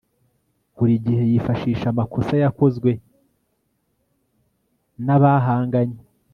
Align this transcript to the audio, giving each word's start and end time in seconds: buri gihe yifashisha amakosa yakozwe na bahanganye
buri 0.75 0.93
gihe 1.05 1.23
yifashisha 1.31 1.85
amakosa 1.93 2.33
yakozwe 2.43 2.91
na 5.05 5.17
bahanganye 5.21 5.99